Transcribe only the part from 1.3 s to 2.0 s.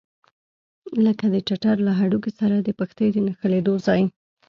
د ټټر له